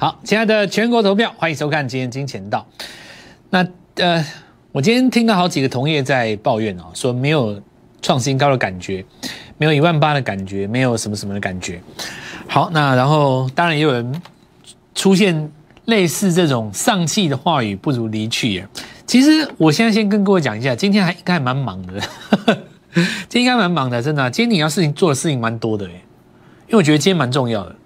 [0.00, 2.66] 好，亲爱的全国投票，欢迎收看今天金钱道。
[3.50, 3.62] 那
[3.96, 4.24] 呃，
[4.72, 7.60] 我今天听到好几个同业在抱怨哦，说没有
[8.00, 9.04] 创新高的感觉，
[9.58, 11.82] 没有一万八的感觉，没有什么什么的感觉。
[12.48, 14.22] 好，那然后当然也有人
[14.94, 15.52] 出现
[15.84, 18.66] 类似这种丧气的话语，不如离去耶。
[19.06, 22.00] 其实我现在先跟各位讲一下，今天还应该还蛮忙的，
[23.28, 24.30] 今天应该蛮忙的，真的。
[24.30, 25.92] 今天你要事情做的事情蛮多的诶，
[26.68, 27.76] 因为我觉得今天蛮重要的。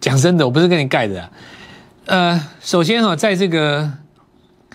[0.00, 1.30] 讲真的，我不是跟你盖的。
[2.10, 3.88] 呃，首先哈，在这个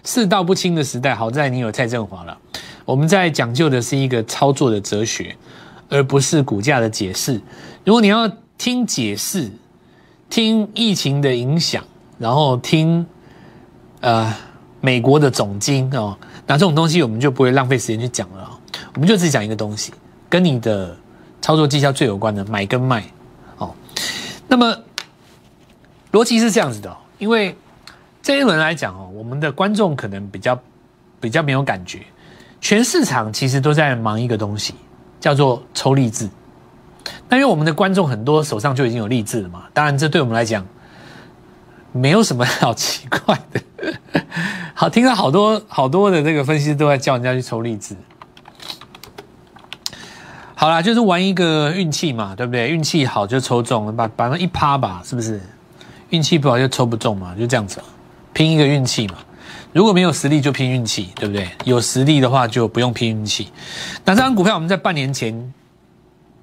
[0.05, 2.37] 世道不清的时代，好在你有蔡振华了。
[2.85, 5.35] 我们在讲究的是一个操作的哲学，
[5.89, 7.41] 而不是股价的解释。
[7.83, 8.25] 如果你要
[8.57, 9.51] 听解释，
[10.29, 11.83] 听疫情的影响，
[12.17, 13.05] 然后听
[13.99, 14.33] 呃
[14.79, 18.49] 美国的总经哦，那这种东西我们就不会浪费时间去讲了。
[18.93, 19.91] 我们就只讲一个东西，
[20.29, 20.95] 跟你的
[21.41, 23.03] 操作绩效最有关的买跟卖
[23.57, 23.75] 哦。
[24.47, 24.73] 那么。
[26.11, 27.55] 逻辑是这样子的哦，因为
[28.21, 30.59] 这一轮来讲哦，我们的观众可能比较
[31.19, 32.01] 比较没有感觉，
[32.59, 34.73] 全市场其实都在忙一个东西，
[35.19, 36.29] 叫做抽励志。
[37.29, 40.65] 那因为我们的观众很多手上就已经有励志了嘛，当然这对我们来讲
[41.91, 43.61] 没有什么好奇怪的。
[44.73, 47.95] 好，听到好多好多的这个分析师都在叫人家去抽励志。
[50.55, 52.69] 好啦，就是玩一个运气嘛，对不对？
[52.69, 55.39] 运气好就抽中，把百分一趴吧，是不是？
[56.15, 57.81] 运气不好就抽不中嘛，就这样子，
[58.33, 59.15] 拼一个运气嘛。
[59.73, 61.49] 如果没有实力就拼运气，对不对？
[61.65, 63.51] 有实力的话就不用拼运气。
[64.05, 65.53] 那这张股票我们在半年前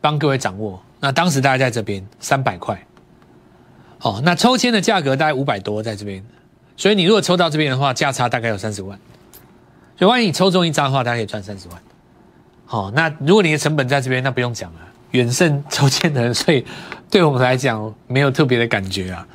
[0.02, 2.78] 帮各位掌握，那当时大概在这边三百块，
[4.00, 6.22] 哦，那抽签的价格大概五百多在这边，
[6.76, 8.98] 所以你如果抽到这边的话，价差大概有三十万。
[9.96, 11.78] 所以万一你抽中一张的话，大家可以赚三十万。
[12.66, 14.78] 好，那如果你的成本在这边，那不用讲了。
[15.12, 16.64] 远胜抽签的人，所以
[17.10, 19.26] 对我们来讲没有特别的感觉啊。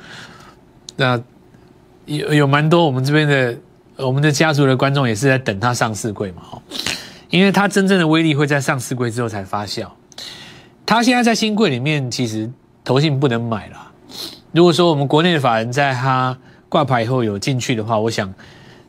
[0.98, 1.18] 那
[2.04, 3.56] 有有蛮多我们这边的
[3.96, 6.62] 我们的家族的观众也是在等它上市柜嘛，哦，
[7.30, 9.86] 因为它真正的威力会在上市柜之后才发酵。
[10.84, 12.50] 它现在在新柜里面，其实
[12.84, 13.90] 投信不能买了。
[14.52, 16.36] 如果说我们国内的法人在它
[16.68, 18.30] 挂牌以后有进去的话，我想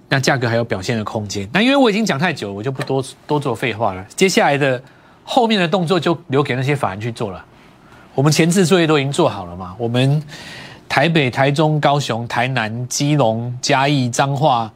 [0.10, 1.48] 那价格还有表现的空间。
[1.54, 4.06] 那因为我已经讲太久，我就不多多做废话了。
[4.16, 4.82] 接下来的。
[5.32, 7.46] 后面的动作就留给那些法人去做了，
[8.16, 9.76] 我们前置作业都已经做好了嘛。
[9.78, 10.24] 我们
[10.90, 14.70] 台北、台中、高雄、台南、基隆、嘉义、彰化、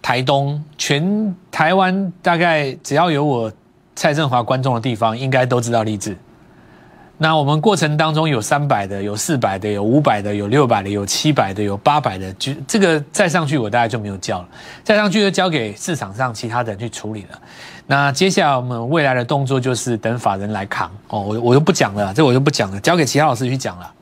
[0.00, 3.52] 台东，全台湾大概只要有我
[3.96, 6.16] 蔡振华观众的地方，应该都知道励志。
[7.20, 14.48] 那我们过程当中有三百的，有四百的，有五百的，有六百的，有七百的，有八百的，就这个再上去我大概就没有叫了，
[14.84, 17.38] 再上去就交给市场上其他人去处理了。
[17.88, 23.92] 那接下来我们未来的动作就是等法人来扛哦，我我就不讲了，这我就不讲了，交给其他老师去讲了。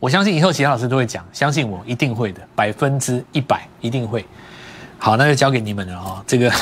[0.00, 4.24] 我相信以后其他老师都会讲，相信我一定会的，百分之一百一定会。
[5.00, 6.22] 好，那就交给你们了哦。
[6.26, 6.52] 这个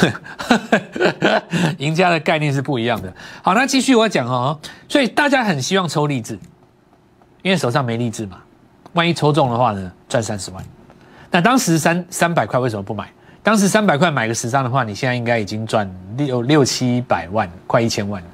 [1.79, 3.13] 赢家的概念是不一样的。
[3.43, 4.59] 好，那继续我讲哦。
[4.89, 6.39] 所以大家很希望抽励志，
[7.43, 8.39] 因为手上没励志嘛。
[8.93, 10.65] 万一抽中的话呢，赚三十万。
[11.31, 13.11] 那当时三三百块为什么不买？
[13.43, 18.29] 当时三百块买个十张的话，你现在应该已经赚六六七百万，快一千万了。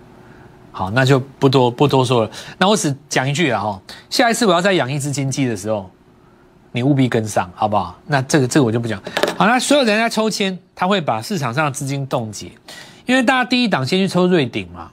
[0.72, 2.31] 好，那就不多不多说了。
[2.59, 3.81] 那我只讲一句了哈。
[4.10, 5.88] 下一次我要再养一只金鸡的时候。
[6.75, 8.00] 你务必跟上，好不好？
[8.06, 8.99] 那这个这个我就不讲。
[9.37, 12.50] 好，那所有人在抽签，他会把市场上的资金冻结，
[13.05, 14.91] 因为大家第一档先去抽瑞鼎嘛，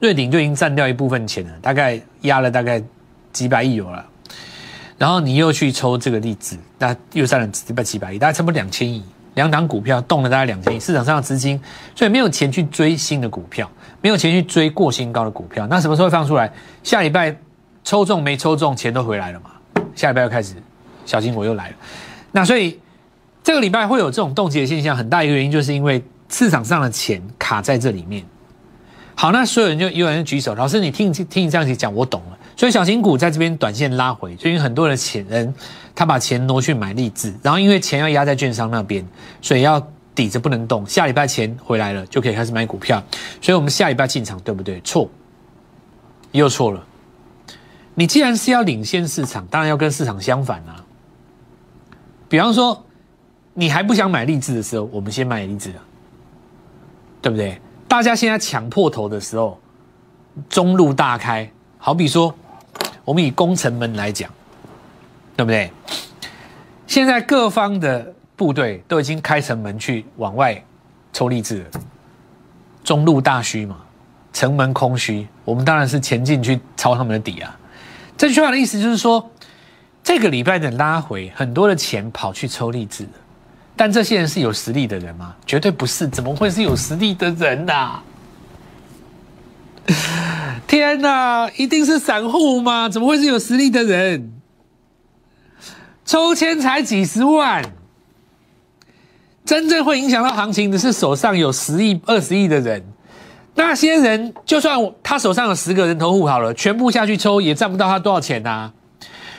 [0.00, 2.82] 瑞鼎就已经占掉一部分钱了，大概压了大概
[3.32, 4.04] 几百亿有了。
[4.98, 9.02] 然后你又去抽这个例子，那又占了几百几百亿，大概差不多两千亿。
[9.36, 11.58] 两档股票动了大概两千亿，市场上的资金，
[11.96, 13.68] 所以没有钱去追新的股票，
[14.04, 15.66] 没有钱去追过新高的股票。
[15.66, 16.52] 那什么时候放出来？
[16.82, 17.34] 下礼拜
[17.82, 19.52] 抽中没抽中，钱都回来了嘛？
[19.94, 20.56] 下礼拜又开始，
[21.06, 21.74] 小心我又来了。
[22.30, 22.78] 那所以
[23.42, 28.22] 这个礼拜会有这种冻结的现象，很大一个原因就是因为市场上的钱卡在这里面。
[29.14, 32.38] 好，那所有人就有人举手，老师你听听你这样子讲，我懂了。
[32.56, 35.54] 所以小型股在这边短线拉回，所以很多的钱人
[35.94, 39.02] 他把钱挪去买利智，然后因为钱要压在券商那边，
[39.40, 39.80] 所以要
[40.14, 40.86] 底子不能动。
[40.86, 43.02] 下礼拜钱回来了，就可以开始买股票。
[43.40, 44.80] 所以我们下礼拜进场，对不对？
[44.82, 45.10] 错，
[46.32, 46.84] 又错了。
[47.94, 50.84] 你既然是要领先市场，当然要跟市场相反啊。
[52.28, 52.84] 比方说，
[53.52, 55.82] 你还不想买励志的时候，我们先买励志了，
[57.22, 57.60] 对不对？
[57.86, 59.60] 大家现在抢破头的时候，
[60.48, 61.48] 中路大开。
[61.78, 62.34] 好比说，
[63.04, 64.30] 我们以攻城门来讲，
[65.36, 65.70] 对不对？
[66.86, 70.62] 现在各方的部队都已经开城门去往外
[71.12, 71.80] 抽励志了，
[72.82, 73.76] 中路大虚嘛，
[74.32, 77.56] 城门空虚，我们当然是前进去抄他们的底啊。
[78.16, 79.30] 这句话的意思就是说，
[80.02, 83.12] 这个礼拜的拉回，很多的钱跑去抽励志的，
[83.76, 85.34] 但这些人是有实力的人吗？
[85.46, 88.02] 绝对不是，怎么会是有实力的人呐、
[90.66, 92.88] 天哪，一定是散户吗？
[92.88, 94.32] 怎么会是有实力的人？
[96.04, 97.64] 抽签才几十万，
[99.44, 102.82] 真正会影响到行情的是手上有十亿、二十亿的人。
[103.54, 108.72] 那些人，就算他手上有十个人头户好了，全部下去抽也赚不到他多少钱呐、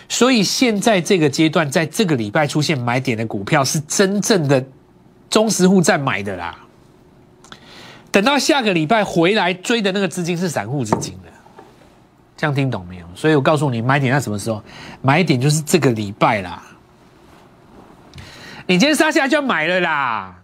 [0.08, 4.64] 所以现在这个阶段，在这个礼拜出现买点的股票，是真正的
[5.30, 6.58] 忠实户在买的啦。
[8.12, 11.30] 等到下个礼拜回来追的那个资金是散户资金的，
[12.38, 13.06] 这样听懂没有？
[13.16, 14.64] 所以我告诉你，买点在什么时候？
[15.02, 16.65] 买点就是这个礼拜啦。
[18.68, 20.36] 你今天杀下来就要买了啦，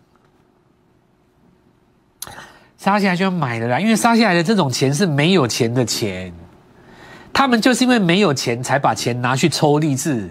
[2.77, 6.31] 杀下来就要买了啦，因为杀下来的这种钱是没有钱的钱，
[7.33, 10.29] 他们就是因为没有钱，才把钱拿去抽励志，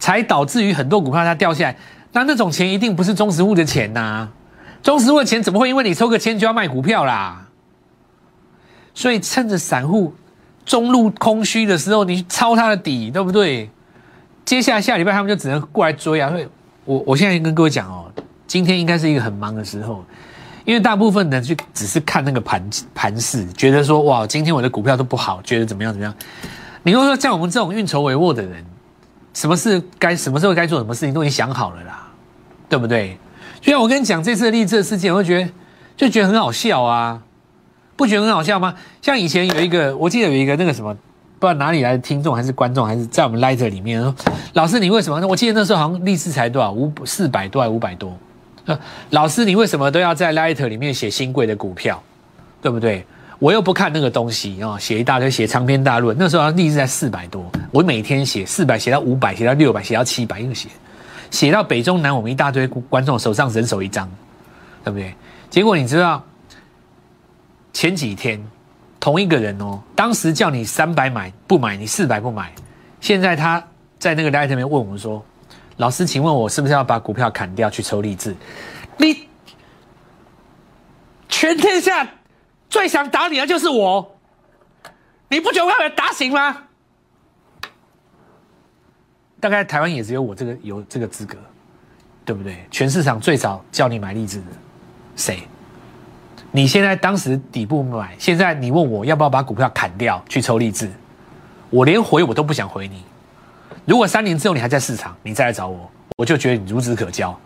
[0.00, 1.76] 才导致于很多股票它掉下来。
[2.10, 4.28] 那那种钱一定不是中实户的钱呐、
[4.82, 7.46] 中实户的钱怎么会因为你抽个签就要卖股票啦？
[8.94, 10.12] 所以趁着散户
[10.64, 13.70] 中路空虚的时候，你去抄他的底，对不对？
[14.48, 16.30] 接下来下礼拜他们就只能过来追啊！
[16.30, 16.48] 所以
[16.86, 18.10] 我我现在跟各位讲哦，
[18.46, 20.02] 今天应该是一个很忙的时候，
[20.64, 26.14] 因为大部分人去只是看那个盘盘势，觉得说哇，今天我的股票都不好，觉得怎么样怎么样。
[26.82, 28.64] 你如果说像我们这种运筹帷幄的人，
[29.34, 32.08] 什么事该什么时候该做什么事情都已经想好了啦，
[32.70, 33.18] 对不对？
[33.60, 35.50] 就像我跟你讲这次的励志的事件，我会觉得
[35.94, 37.20] 就觉得很好笑啊，
[37.96, 38.74] 不觉得很好笑吗？
[39.02, 40.96] 像以前有一个，我记得有一个那个什么，
[41.38, 44.02] 不知道哪里来的听众还是观众，还是在我们 Lighter 里面，
[44.54, 45.24] 老师你为什么？
[45.26, 48.16] 我记得那时候好像励志才多少五四百多还五百多，
[49.10, 52.02] 老师你为什么都要在 Lighter 里面写新贵的股票，
[52.60, 53.06] 对不对？
[53.38, 56.16] 我又不看那个东西啊，写一大堆，写长篇大论。
[56.18, 60.68] 那时候好像励志在四百多，我每天写四百，写到五百，写到六百，写到七百，又写，
[61.30, 64.10] 写到北中南，我们一大堆观众手上人手一张，
[64.82, 65.14] 对不对？
[65.48, 66.20] 结果你知道
[67.72, 68.44] 前几天
[69.00, 72.52] 同一个人哦，当时叫你三百买不买，你四百不买，
[73.00, 73.62] 现在他
[73.98, 75.24] 在那个 light 里面问我们说
[75.78, 78.34] ：“老师，请问我是不是要把股票砍掉去抽励志？”
[78.98, 79.28] 你
[81.28, 82.08] 全天下
[82.68, 84.16] 最想打你的就是我，
[85.28, 86.64] 你不觉得我要被打醒吗？
[89.40, 91.38] 大概台湾也只有我这个有这个资格，
[92.24, 92.66] 对不对？
[92.72, 94.46] 全市场最早叫你买励志的
[95.14, 95.46] 谁？
[96.50, 100.90] 你现在当时底部买，现在你问我要不要把股票砍掉去抽励志，
[101.70, 103.02] 我连回我都不想回你。
[103.84, 107.38] 如果三年之后你还在市场，你再来找我，我就觉得你孺子可教。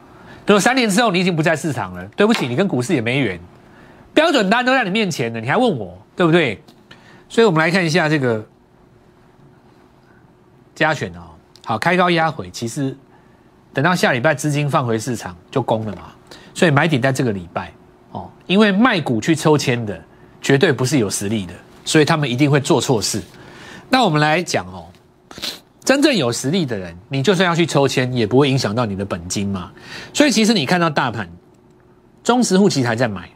[0.46, 3.38] 如果三年之后你已经不在市场了，对不起，你跟股市也没缘。
[4.14, 6.62] 标准单都在你面前了，你还问我，对不对？
[7.28, 8.44] 所以我们来看一下这个
[10.74, 11.30] 加权哦，
[11.64, 12.96] 好，开高压回，其实
[13.72, 16.12] 等到下礼拜资金放回市场就攻了嘛，
[16.54, 17.72] 所以买点在这个礼拜
[18.12, 20.00] 哦，因为卖股去抽签的
[20.40, 21.52] 绝对不是有实力的，
[21.84, 23.20] 所以他们一定会做错事。
[23.88, 24.86] 那我们来讲哦，
[25.84, 29.70] 真正有实力的人，你就算要去抽签，也不会影响到你的本金嘛。
[30.14, 31.28] 所以其实你看到大盘，
[32.22, 33.28] 中实户其实还在买。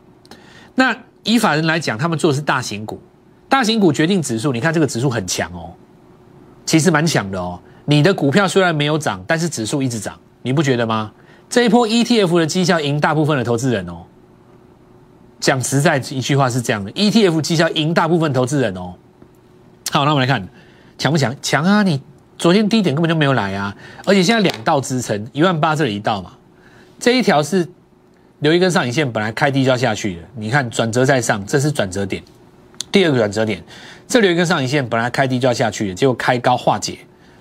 [0.74, 3.00] 那以法人来讲，他们做的是大型股，
[3.48, 4.52] 大型股决定指数。
[4.52, 5.74] 你看这个指数很强哦，
[6.64, 7.58] 其实蛮强的哦。
[7.84, 11.12] 你的股票虽然没有涨，但是指数一直涨，你不觉得吗？
[11.48, 14.04] 这一波 ETF 的绩效赢大部分的投资人哦。
[15.40, 18.94] 讲实在一句话是这样的，ETF 绩效赢大部分投资人哦。
[19.90, 20.48] 好，那我们来看
[20.98, 21.34] 强不强？
[21.40, 21.82] 强啊！
[21.82, 22.00] 你
[22.38, 26.32] 昨天低点根本就没有来啊，而且现在两道支撑，一万八这里一道嘛，
[26.98, 27.68] 这一条是。
[28.40, 30.22] 留一根上影线，本来开低就要下去的。
[30.34, 32.22] 你看转折在上，这是转折点，
[32.92, 33.64] 第二个转折点，
[34.06, 36.98] 这留一根上影线，本来开低就要下去的，结果开高化解，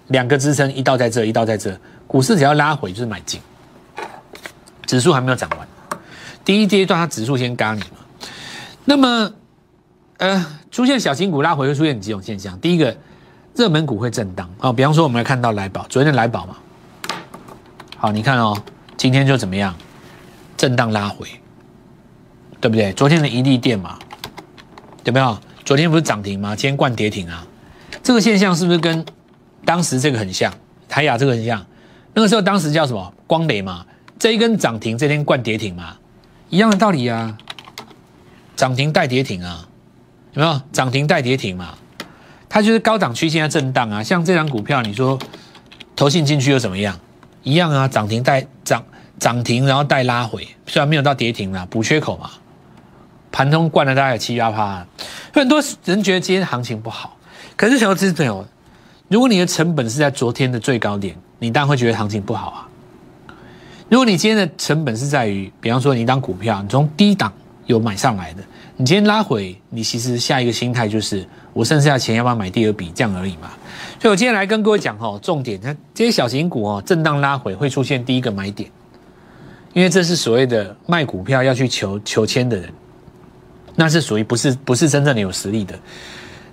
[0.08, 1.78] 两个支撑，一道在这，一道在这。
[2.08, 3.42] 股市只要拉回就是买进，
[4.86, 5.68] 指数还没有涨完，
[6.46, 7.88] 第一阶段它指数先嘎你嘛。
[8.86, 9.34] 那么，
[10.18, 12.96] 呃，出现小型股拉回会出现几种现象，第一个，
[13.56, 16.56] 热门股会震荡啊、哦，比方说我们来看到来宝，昨天的来宝嘛，
[17.98, 18.56] 好，你看哦，
[18.96, 19.76] 今天就怎么样？
[20.56, 21.28] 震荡拉回，
[22.62, 22.94] 对不对？
[22.94, 24.00] 昨天的一利电嘛，
[25.04, 25.38] 有没有？
[25.66, 26.56] 昨天不是涨停吗？
[26.56, 27.46] 今天灌跌停啊，
[28.04, 29.04] 这个现象是不是跟
[29.66, 30.54] 当时这个很像？
[30.88, 31.66] 台亚这个很像，
[32.14, 33.14] 那个时候当时叫什么？
[33.26, 33.84] 光磊嘛，
[34.20, 35.98] 这一根涨停，这天灌跌停嘛，
[36.50, 37.38] 一样的道理啊。
[38.56, 39.68] 涨停带跌停啊，
[40.34, 40.62] 有没有？
[40.72, 41.76] 涨停带跌停嘛，
[42.48, 44.02] 它就是高档区现在震荡啊。
[44.02, 45.20] 像这张股票，你说
[45.96, 47.00] 投信进去又怎么样？
[47.44, 48.84] 一样啊，涨停带涨。
[49.18, 52.30] 涨停，然后带拉回，虽然没有到跌停啦，补缺口嘛，
[53.32, 54.86] 盘中灌了大概七八趴。
[55.34, 57.16] 很多人觉得今天行情不好，
[57.56, 58.46] 可是小资朋友，
[59.08, 62.68] 如果你的成本是在昨天的最高点，你当然会觉得行情不好啊。
[63.88, 67.32] 如果你今天的成本是在于，比方说你当股票，你从低档
[67.68, 68.42] 有买上来的，
[68.78, 71.24] 你今天拉回，你其实下一个心态就是
[71.54, 73.52] 我剩下的钱要不要买第二笔，这样而已嘛。
[74.00, 78.70] 所以我今天来跟各位讲哦，重点，看这些小型股哦，震荡拉回会出现第一个买点，
[79.74, 82.74] 因为这是所谓的卖股票要去求求签的人，
[83.76, 85.78] 那是属于不是不是真正的有实力的。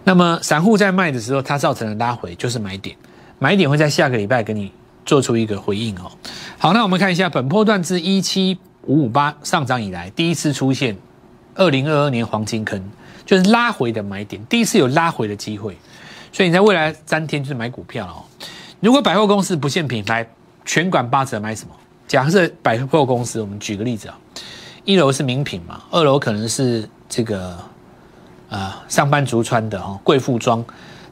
[0.04, 2.94] 那么散户在卖的时候，它造成的拉回就是买点，
[3.38, 4.70] 买点会在下个礼拜跟你。
[5.04, 6.10] 做出一个回应哦。
[6.58, 10.96] 好，那我们看一下本波段自一七五五八上涨以来第一次出现
[11.54, 12.82] 二零二二年黄金坑，
[13.26, 15.76] 就是拉回的买点，第一次有拉回的机会。
[16.32, 18.24] 所以你在未来三天就是买股票了哦。
[18.80, 20.26] 如果百货公司不限品牌，
[20.64, 21.74] 全馆八折买什么？
[22.08, 24.18] 假设百货公司，我们举个例子啊，
[24.84, 27.56] 一楼是名品嘛，二楼可能是这个
[28.48, 30.64] 啊上班族穿的哦贵妇装，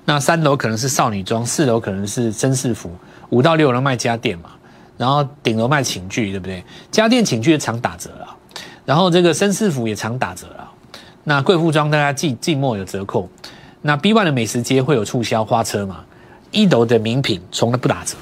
[0.05, 2.91] 那三楼可能是少女装，四楼可能是绅士服。
[3.31, 4.51] 五到六楼卖家电嘛，
[4.97, 6.63] 然后顶楼卖寝具，对不对？
[6.91, 8.37] 家电寝具常打折了，
[8.85, 10.71] 然后这个绅士服也常打折了。
[11.25, 13.29] 那贵妇装大家季季末有折扣，
[13.83, 16.05] 那 B one 的美食街会有促销花车嘛？
[16.51, 18.17] 一楼的名品从来不打折，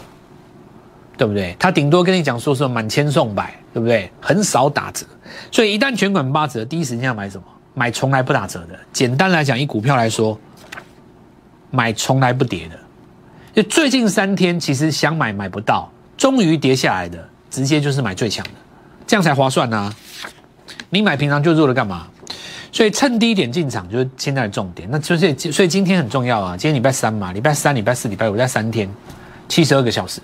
[1.17, 1.57] 对不对？
[1.59, 4.11] 他顶多跟你讲说是满千送百，对不对？
[4.21, 5.07] 很少打折，
[5.51, 7.45] 所以一旦全款八折，第一时间要买什么？
[7.75, 8.77] 买从来不打折的。
[8.93, 10.37] 简单来讲，以股票来说，
[11.71, 12.77] 买从来不跌的。
[13.59, 18.53] 就最近三天，其实想买买不到，终于跌下来的，直接就是买最强的，
[19.05, 19.93] 这样才划算呢。
[20.91, 22.07] 你买平常就做了干嘛？
[22.71, 24.89] 所以趁低点进场就是现在的重点。
[24.93, 28.89] 那就是所以今天很重要啊，今天礼拜三嘛，礼拜三、礼拜四、礼拜五在三天，
[29.49, 30.21] 七十二个小时。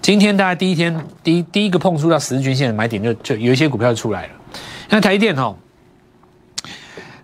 [0.00, 4.32] 今天大概第一天第一第一个碰触到十日均线的买点，就就有一些股票就出来了。
[4.90, 5.56] 那台电哦，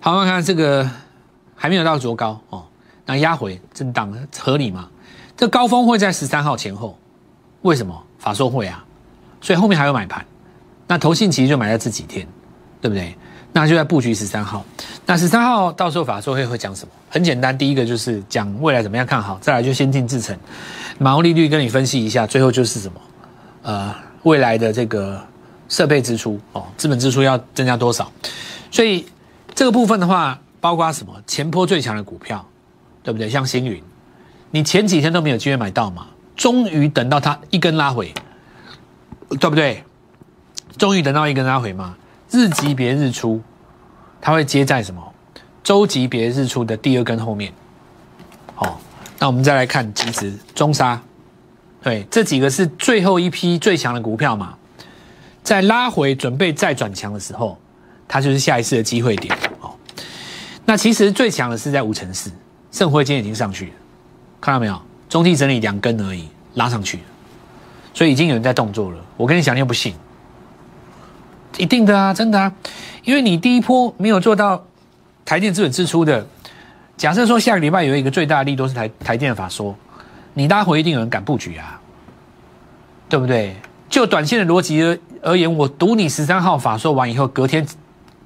[0.00, 0.90] 好，我看这个
[1.54, 2.66] 还没有到卓高哦，
[3.06, 4.88] 那压回震荡合理吗？
[5.36, 6.98] 这高峰会在十三号前后，
[7.62, 8.84] 为什么法说会啊？
[9.40, 10.24] 所以后面还有买盘，
[10.86, 12.26] 那投信其实就买在这几天，
[12.80, 13.16] 对不对？
[13.52, 14.64] 那就在布局十三号。
[15.06, 16.92] 那十三号到时候法说会会讲什么？
[17.10, 20.36] 很简单，第一个就是讲未来怎么样看好，再来就先进制程，
[20.98, 23.00] 毛利率跟你分析一下，最后就是什么？
[23.62, 25.22] 呃，未来的这个
[25.68, 28.10] 设备支出哦，资本支出要增加多少？
[28.70, 29.06] 所以
[29.54, 31.12] 这个部分的话，包括什么？
[31.26, 32.44] 前坡最强的股票，
[33.02, 33.28] 对不对？
[33.28, 33.82] 像星云。
[34.54, 36.06] 你前几天都没有机会买到嘛？
[36.36, 38.14] 终于等到它一根拉回，
[39.40, 39.82] 对不对？
[40.78, 41.96] 终于等到一根拉回嘛？
[42.30, 43.42] 日级别日出，
[44.20, 45.02] 它会接在什么？
[45.64, 47.52] 周级别日出的第二根后面。
[48.54, 48.80] 好，
[49.18, 51.02] 那我们再来看其实中沙，
[51.82, 54.54] 对，这几个是最后一批最强的股票嘛？
[55.42, 57.58] 在拉回准备再转强的时候，
[58.06, 59.36] 它就是下一次的机会点。
[59.60, 59.74] 哦，
[60.64, 62.30] 那其实最强的是在五城市，
[62.70, 63.72] 盛辉今天已经上去了。
[64.44, 64.78] 看到没有？
[65.08, 66.98] 中期整理两根而已，拉上去，
[67.94, 68.98] 所以已经有人在动作了。
[69.16, 69.94] 我跟你讲，你又不信，
[71.56, 72.52] 一定的啊，真的啊，
[73.04, 74.62] 因为你第一波没有做到
[75.24, 76.26] 台电资本支出的。
[76.98, 79.74] 假设说下个礼拜有一个最大的利多是台台电的法说，
[80.34, 81.80] 你拉回一定有人敢布局啊，
[83.08, 83.56] 对不对？
[83.88, 87.66] 就短线的逻辑而而言，我赌你十三号法说完以后，隔天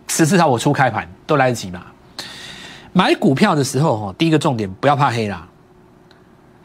[0.09, 1.81] 十四号我出开盘都来得及嘛。
[2.93, 5.47] 买股票的时候，哈，第一个重点不要怕黑啦。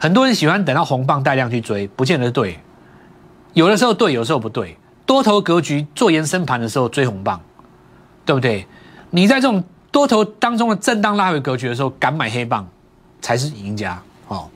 [0.04, 2.58] 很多人喜欢等到红棒带量去追，不见得对。
[3.54, 4.76] 有的时候对，有时候不对。
[5.06, 7.40] 多头格局做延伸盘的时候追红棒，
[8.26, 8.66] 对不对？
[9.08, 12.68] 你在这种多头当中的震荡拉回格局的时候，敢买黑棒
[13.22, 14.46] 才是赢家哦。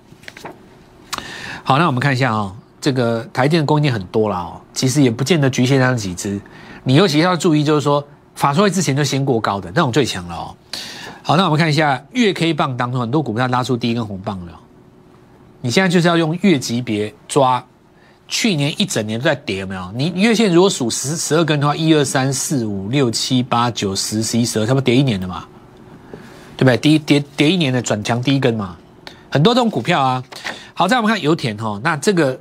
[1.65, 6.39] 好，那我们看一下啊，这个台电的供应链很多了哦，其实也不见得局限那几只。
[6.85, 10.55] 你尤其要注意，就是说法说会之前就先过高的那种最强了哦。
[11.23, 14.53] 好，那我们看一下月 K 棒当中很多股票拉出第一根红棒了。
[15.61, 17.65] 你现在就是要用月级别抓，
[18.29, 19.91] 去年一整年都在跌，有没有？
[19.93, 25.45] 你月线如果数十十二根的话，一二三四五六七八九十十一十二，它不跌一年的嘛，
[26.57, 26.77] 对不对？
[26.77, 28.77] 第一跌跌一年的转强第一根嘛，
[29.31, 30.23] 很多这种股票啊。
[30.75, 32.39] 好，再我们看油田哈，那这个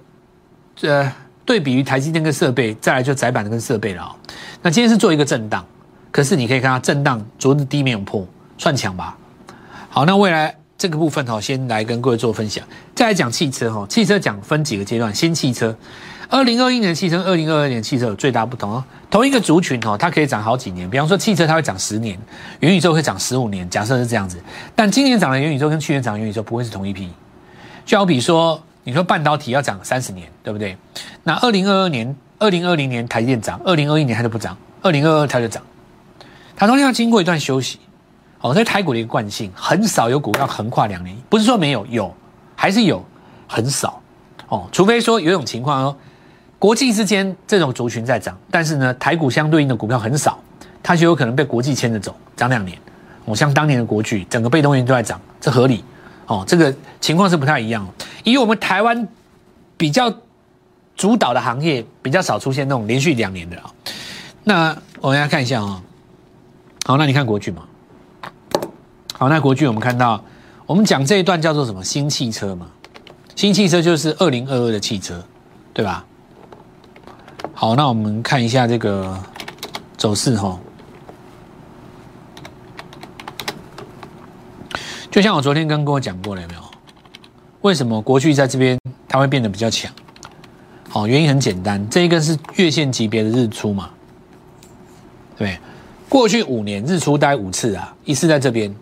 [0.81, 1.11] 呃
[1.43, 4.15] 对比于台积电跟设备，再来就窄板的跟设备了哦。
[4.61, 5.65] 那今天是做一个震荡，
[6.11, 8.27] 可是你可以看到震荡昨日低没有破，
[8.59, 9.17] 算强吧？
[9.89, 10.55] 好，那未来。
[10.77, 12.63] 这个部分哈，先来跟各位做分享。
[12.93, 15.13] 再来讲汽车哈，汽车讲分几个阶段。
[15.13, 15.75] 新汽车，
[16.29, 18.83] 二零二一年汽车，二零二二年汽车有最大不同哦。
[19.09, 20.87] 同一个族群哈，它可以涨好几年。
[20.87, 22.15] 比方说汽车，它会涨十年，
[22.59, 23.67] 元宇宙会涨十五年。
[23.69, 24.39] 假设是这样子，
[24.75, 27.09] 但今年涨的元宇宙跟去年涨的元宇宙不会是同一批。
[27.83, 30.77] 就好比说，你说半导体要涨三十年，对不对？
[31.23, 35.63] 那二零二二年、二零二零年台电涨，二零二一年它就不涨，二零二二它就涨。
[36.55, 37.79] 它中间要经过一段休息。
[38.41, 42.13] 哦，在台股的一个惯性，很少有股票横跨两年，不是说没有，有，
[42.55, 43.03] 还是有，
[43.47, 44.01] 很少
[44.47, 44.67] 哦。
[44.71, 45.97] 除非说有一种情况哦，
[46.59, 50.39] 国际之间这种族群在涨，但是呢，台股相对应的股票很少，
[50.83, 52.77] 它就有可能被国际牵着走，涨两年。
[53.25, 55.83] 哦，像当年的国巨，整个被动元都在涨，这合理
[56.27, 56.45] 哦。
[56.47, 57.85] 这个情况是不太一样。
[58.23, 59.07] 以我们台湾
[59.75, 60.13] 比较
[60.95, 63.73] 主导的行业，比较少出现那种连续两年的啊。
[64.45, 65.81] 那我们来看一下啊。
[66.85, 67.63] 好，那你看国巨嘛。
[69.17, 70.23] 好，那国巨我们看到，
[70.67, 71.83] 我们讲这一段叫做什么？
[71.83, 72.67] 新汽车嘛。
[73.35, 75.23] 新汽车就是二零二二的汽车，
[75.73, 76.05] 对吧？
[77.51, 79.17] 好，那我们看一下这个
[79.97, 80.59] 走势哈。
[85.09, 86.61] 就像我昨天跟各位讲过了，有没有？
[87.61, 89.91] 为什么国巨在这边它会变得比较强？
[90.89, 93.89] 好，原因很简单，这一根是月线级别的日出嘛，
[95.35, 95.57] 对
[96.07, 98.73] 过去五年日出大概五次啊，一次在这边，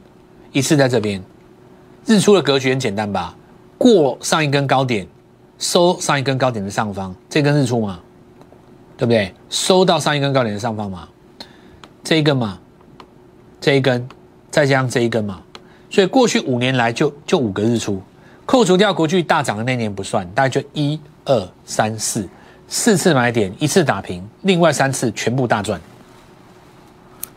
[0.56, 1.22] 一次在这边。
[2.06, 3.36] 日出的格局很简单吧？
[3.78, 5.06] 过上一根高点，
[5.60, 8.00] 收上一根高点的上方，这根日出嘛，
[8.96, 9.34] 对不对？
[9.50, 11.10] 收到上一根高点的上方嘛，
[12.06, 12.58] 这一根嘛，
[13.60, 14.08] 这一根，
[14.50, 15.42] 再加上这一根嘛。
[15.90, 18.02] 所以过去五年来就就五个日出，
[18.46, 22.26] 扣除掉国巨大涨的那年不算，大概就一二三四
[22.70, 25.82] 四次买点，一次打平，另外三次全部大赚。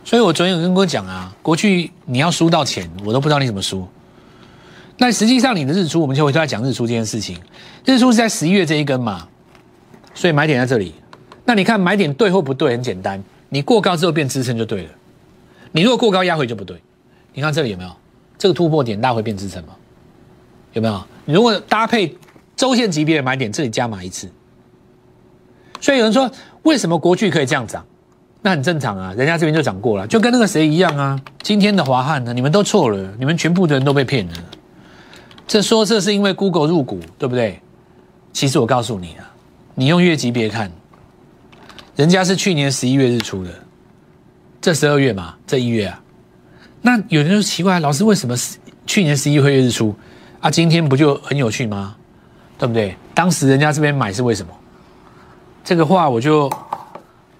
[0.09, 3.87] 所以我昨天有跟哥讲啊，国巨你要输到钱，我都不知道你怎么输。
[4.97, 7.37] 那实际上你的日出，我们就会在讲日出这件事情。
[7.85, 9.27] 日出是在十一月这一根嘛，
[10.15, 10.95] 所以买点在这里。
[11.45, 14.89] 那你看买点对或不对，很简单，你过高之后变支撑就对了。
[15.73, 16.81] 你如果过高压回就不对。
[17.35, 17.91] 你看这里有没有？
[18.35, 19.75] 这个突破点大会变支撑吗？
[20.73, 21.03] 有没有？
[21.25, 22.17] 你如果搭配
[22.55, 24.27] 周线级别的买点，这里加码一次。
[25.79, 26.31] 所以有人说，
[26.63, 27.85] 为什么国巨可以这样涨？
[28.41, 31.19] 那很正常啊，人家这边就涨过了，就跟那个谁一样啊。
[31.41, 34.33] 今天的华汉呢，你们都错了，你们全部的人都被骗了。
[35.45, 37.59] 这说这是因为 Google 入股，对不对？
[38.31, 39.29] 其实我告诉你啊，
[39.75, 40.71] 你用月级别看，
[41.95, 43.49] 人家是去年十一月日出的，
[44.61, 46.01] 这十二月嘛，这一月啊。
[46.81, 48.33] 那有人就奇怪，老师为什么
[48.85, 49.93] 去年十一月日出
[50.39, 50.49] 啊？
[50.49, 51.95] 今天不就很有趣吗？
[52.57, 52.95] 对不对？
[53.13, 54.53] 当时人家这边买是为什么？
[55.61, 56.49] 这个话我就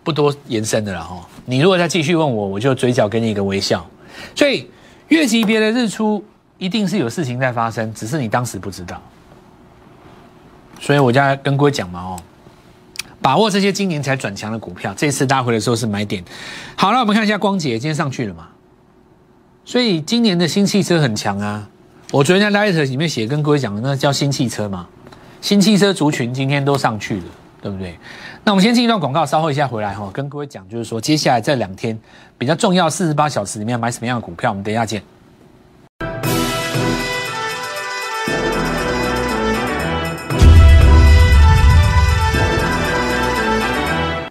[0.09, 1.23] 不多延伸的了哈。
[1.45, 3.87] 你如果再继续问我，我就嘴角给你一个微笑。
[4.33, 4.67] 所以
[5.09, 6.23] 月级别的日出
[6.57, 8.99] 一定是有事情在发生，只是你当时不知道。
[10.79, 12.19] 所以我家跟各位讲嘛哦，
[13.21, 16.23] 把握这些今年才转强的股票，这次拉回的时候是买点。
[16.75, 18.47] 好了，我们看一下光姐今天上去了嘛？
[19.63, 21.69] 所以今年的新汽车很强啊！
[22.11, 24.87] 我昨天在 Light 里面写，跟各位讲的那叫新汽车嘛，
[25.39, 27.25] 新汽车族群今天都上去了，
[27.61, 27.95] 对不对？
[28.43, 31.97] 那我们先进一段广告，稍后一下回来哈，跟各位讲，就是说接下来这两天
[32.37, 35.03] 比较重要四十八小时里面买什么样的股票，我们等一下见。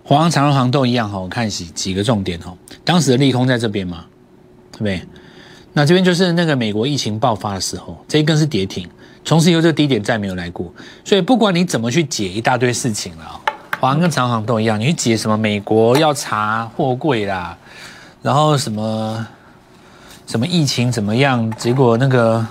[0.03, 4.07] 华航、长荣航都一样哈，我看几几个重点哈，当时的利空在这边嘛，
[4.73, 5.03] 对不对？
[5.75, 8.89] 那这边就是那个美国疫情爆发的时候，这一根是跌停，
[9.25, 10.73] 从此以后这个低点再没有来过。
[11.05, 13.41] 所以不管你怎么去解一大堆事情了，
[13.81, 17.57] 华航跟长航都一样，你去解什么美国要查货柜啦，
[18.23, 19.27] 然后什么
[20.27, 22.47] 什么疫情怎么样，结果那个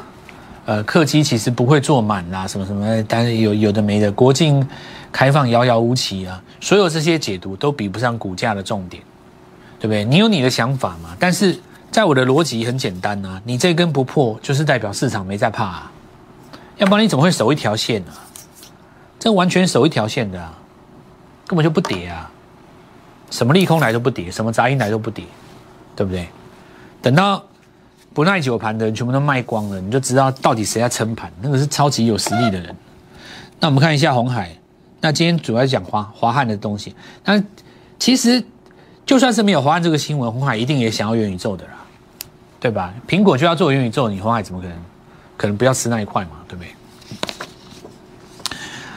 [0.66, 4.66] 呃客机其实不会坐满啦，什么什么，但是有有的没的，国境
[5.12, 9.04] 开放遥遥无期啊，所有这些解读都比不上股价的重点，
[9.80, 10.06] 对不对？
[10.06, 11.60] 你有你的想法嘛，但是。
[11.90, 15.92] 在我的逻辑很简单呐，你这根不破，就是代表市场没在怕，啊，
[16.78, 18.12] 要不然你怎么会守一条线呢？
[19.18, 20.48] 这完全守一条线的，
[21.48, 22.30] 根本就不跌啊！
[23.32, 25.24] 什么利空来都不跌，什么杂音来都不跌，
[25.96, 26.28] 对不对？
[27.02, 27.44] 等到
[28.14, 32.76] 不耐久盘的人全部都卖光了，你就知道到底谁在撑盘，那个是超级有实力的人。
[33.60, 34.56] 那我们看一下红海，
[35.02, 37.42] 那今天主要讲华华汉的东西，那
[37.98, 38.44] 其实。
[39.06, 41.76] 就算是没有华汉这个新闻，红海一定也想要元宇宙的啦，
[42.60, 42.94] 对吧？
[43.08, 44.78] 苹果就要做元宇宙，你红海怎么可能？
[45.38, 46.70] 可能不要吃那一块嘛，对不对？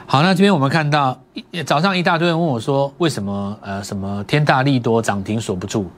[0.06, 1.19] 好，那这边我们看到
[1.64, 5.90] 早上一大堆人问我说，为什么呃什么天大利多涨停锁不住？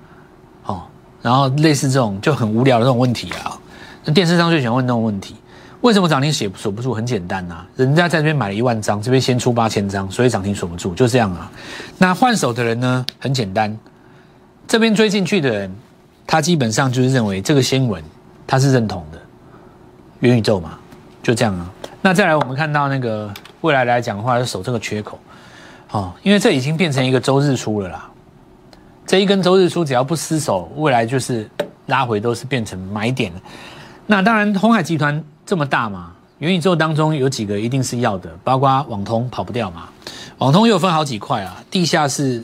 [0.67, 0.83] 哦，
[1.21, 3.59] 然后类似这种就很无聊的这种问题啊，
[4.05, 5.37] 那电视上最喜欢问那种问题，
[5.81, 6.95] 为什么涨停写锁不住？
[6.95, 11.51] 很简单呐，人家在这边买了一万张，这边先出八千张，所以涨停锁不住，就这样啊。
[11.99, 13.77] 那换手的人呢，很简单。
[14.69, 15.75] 这边追进去的人，
[16.27, 18.03] 他基本上就是认为这个新闻
[18.47, 19.19] 他是认同的，
[20.21, 20.79] 元宇宙嘛，
[21.23, 21.71] 就这样啊。
[22.01, 25.19] 那再来，我们看到那个未来来讲的话，要守这个缺口，
[25.93, 28.09] 哦，因为这已经变成一个周日出了啦。
[29.07, 31.49] 这一根周日出，只要不失手，未来就是
[31.87, 33.33] 拉回都是变成买点。
[34.07, 39.89] 那当然，红海集团这么大嘛，元宇宙当中有几个一定是要的，包括网通跑不掉嘛。
[40.39, 42.43] 网通又分好几块啊，地下是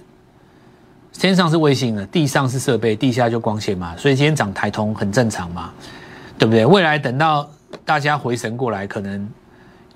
[1.12, 3.96] 天上是卫星的，地上是设备，地下就光纤嘛。
[3.96, 5.72] 所以今天涨台通很正常嘛，
[6.38, 6.66] 对不对？
[6.66, 7.48] 未来等到
[7.84, 9.28] 大家回神过来，可能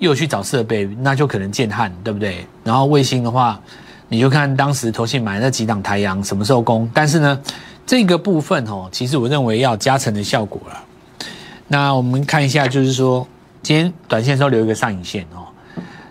[0.03, 2.45] 又去找设备，那就可能见焊，对不对？
[2.65, 3.61] 然后卫星的话，
[4.09, 6.91] 你就看当时投信买那几档太阳什么时候攻。
[6.93, 7.41] 但是呢，
[7.87, 10.85] 这个部分哦，其实我认为要加成的效果了。
[11.69, 13.25] 那我们看一下，就是说
[13.63, 15.47] 今天短线时候留一个上影线哦。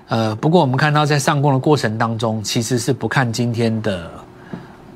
[0.07, 4.09] 呃，不过我们看到在上攻的过程当中，其实是不看今天的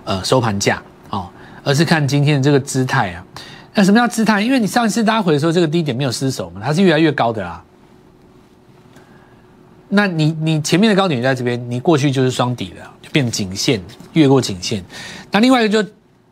[0.06, 1.28] 呃收盘价哦，
[1.66, 3.26] 而是看今天的这个姿态啊。
[3.74, 4.40] 那什么叫姿态？
[4.40, 7.62] 因为你上一次拉回的时候，这个低点没有失守嘛，它是越来越高的啦。
[9.96, 13.82] 那你你前面的高点在这边，你过去就是双底了，就变颈线，
[14.14, 14.84] 越过颈线。
[15.32, 15.90] 那另外一个就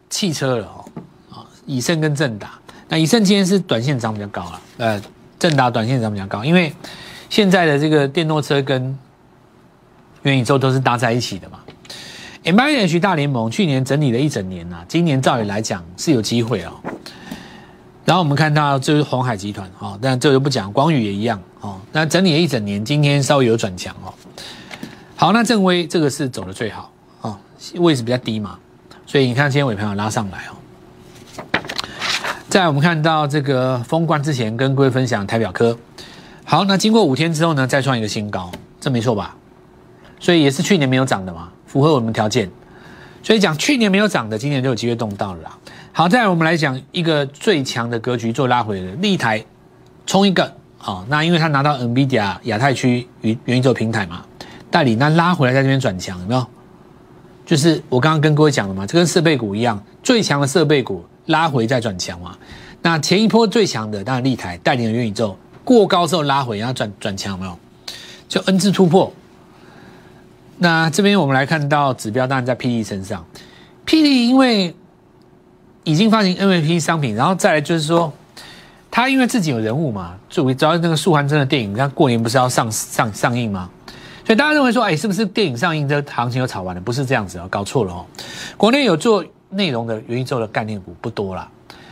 [0.09, 0.85] 汽车了哦，
[1.31, 2.59] 啊，以盛跟正达。
[2.89, 5.01] 那以盛今天是短线涨比较高了，呃，
[5.39, 6.71] 正达短线涨比较高，因为。
[7.29, 8.95] 现在的这个电动车跟
[10.21, 11.57] 元宇宙都是搭在一起的嘛
[12.43, 16.73] ？M I H 大联盟去年整理了一整年呐，今年照理来讲是有机会哦。
[18.05, 21.79] 然后我们看到这是红海集团啊，但这就不讲，光宇也一样啊。
[21.91, 24.13] 那整理了一整年，今天稍微有转强哦。
[25.15, 27.39] 好，那正威这个是走的最好啊，
[27.75, 28.59] 位置比较低嘛，
[29.05, 30.51] 所以你看今天尾盘有拉上来哦。
[32.49, 35.77] 在我们看到这个封关之前，跟各位分享台表科。
[36.43, 39.35] 好，那经过五天之后呢，再创一个新高，这没错吧？
[40.19, 42.51] 所以也是去年没有涨的嘛，符合我们条件。
[43.23, 45.57] 所以讲去年没有涨的，今年就有机会动到了啦。
[45.95, 49.45] 好，再来我们来讲一个最强的格局做拉回的立台，
[50.07, 54.25] 冲一个好，那因为它拿到 NVIDIA 亚太区元元宇宙平台嘛，
[54.71, 56.43] 代理那拉回来在这边转强，有没有？
[57.45, 62.35] 就是我刚刚跟各位讲的嘛，这跟设备股一样，最强的设备股拉回再转强嘛。
[62.81, 65.37] 那前一波最强的当然立台带领了元宇宙。
[65.63, 67.57] 过高之后拉回，然后转转强，没有？
[68.27, 69.13] 就 N 字突破。
[70.57, 73.23] 那这边我们来看到指标，当然在 P D 身上。
[73.85, 74.75] P D 因为
[75.83, 78.11] 已经发行 N V P 商品，然后再来就是说，
[78.89, 83.69] 他因为自己有人物嘛，作为主要那个素还真的电影，他过年不是要上上上映吗？
[84.25, 86.81] 所以大家认为说，哎，是不是电影上映这行情又炒完了？
[86.81, 88.05] 不是这样子哦，搞错了哦。
[88.55, 91.49] 国内有做内容的元宇宙的概念股不多啦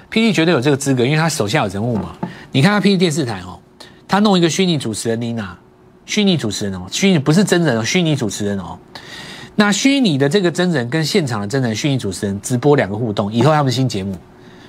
[0.10, 2.16] P D 绝对有这个资格，因为他手下有人物嘛。
[2.52, 3.60] 你看他 P D 电视台哦。
[4.08, 5.58] 他弄一个虚拟主持人妮娜，
[6.06, 8.78] 虚拟主持人哦，虚拟不是真人哦，虚拟主持人哦。
[9.62, 14.18] 那虚拟的这个真人跟现场的真人虚拟主持人直播两个互动，以后他们新节目，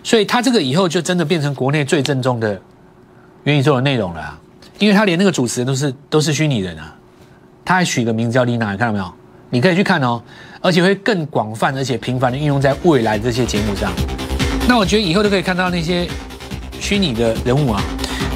[0.04, 2.60] 所以他这个以后就真的变成国内最正宗的
[3.44, 4.38] 元宇宙的内容了，
[4.78, 6.94] 因为他连那个主持人都是都是虚拟人啊，
[7.64, 9.10] 他还取个名字叫丽娜，你看到没有？
[9.48, 10.22] 你可以去看哦，
[10.60, 13.90] 而且会更广泛而且频繁的运用在未来这些节目上。
[14.68, 16.06] 那我觉得以后都可以看到那些
[16.78, 17.82] 虚拟的人物啊。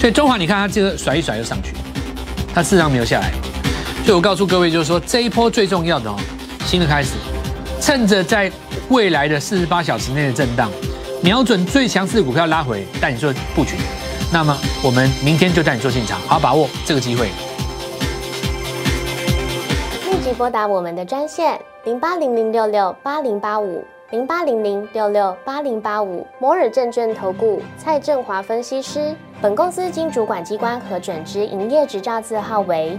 [0.00, 1.74] 所以中华，你看他这个甩一甩就上去，
[2.54, 3.30] 他事实上没有下来。
[4.06, 6.16] 所以我告诉各位，就是说这一波最重要的哦，
[6.66, 7.14] 新的开始，
[7.80, 8.50] 趁着在
[8.88, 10.68] 未来的四十八小时内的震荡，
[11.22, 13.76] 瞄准最强势的股票拉回，带你做布局。
[14.32, 17.28] 那么我们明天就带你做进场，好把握这个机会。
[20.10, 29.14] 立即拨打我们的专线零八零零六六八零八五零八零零六六八零八五摩尔证券投顾蔡振华分析师。
[29.40, 32.98] 本公司经主管机关核准之营业执照字号为